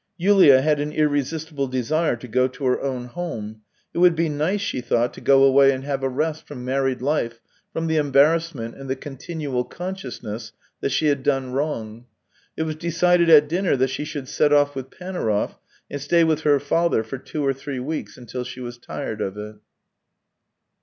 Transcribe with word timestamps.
Yulia 0.17 0.63
had 0.63 0.79
an 0.79 0.91
irresistible 0.91 1.67
desire 1.67 2.15
to 2.15 2.27
go 2.27 2.47
to 2.47 2.65
her 2.65 2.81
own 2.81 3.05
home; 3.05 3.61
it 3.93 3.99
would 3.99 4.15
be 4.15 4.29
nice, 4.29 4.59
she 4.59 4.81
thought, 4.81 5.13
to 5.13 5.21
go 5.21 5.43
away 5.43 5.67
THREE 5.67 5.73
YEARS 5.73 5.81
263 5.83 5.91
and 5.91 5.91
have 5.91 6.03
a 6.03 6.27
rest 6.27 6.47
from 6.47 6.65
married 6.65 7.01
life, 7.03 7.39
from 7.71 7.85
the 7.85 7.99
em 7.99 8.11
barrassment 8.11 8.81
and 8.81 8.89
the 8.89 8.95
continual 8.95 9.63
consciousness 9.63 10.53
that 10.79 10.89
she 10.89 11.05
had 11.05 11.21
done 11.21 11.51
wrong. 11.51 12.07
It 12.57 12.63
was 12.63 12.77
decided 12.77 13.29
at 13.29 13.47
dinner 13.47 13.77
that 13.77 13.91
she 13.91 14.03
should 14.03 14.27
set 14.27 14.51
off 14.51 14.73
with 14.73 14.89
Panaurov, 14.89 15.57
and 15.91 16.01
stay 16.01 16.23
with 16.23 16.39
her 16.39 16.59
father 16.59 17.03
for 17.03 17.19
two 17.19 17.45
or 17.45 17.53
three 17.53 17.79
weeks 17.79 18.17
until 18.17 18.43
she 18.43 18.59
was 18.59 18.79
tired 18.79 19.21
of 19.21 19.37
it. 19.37 19.57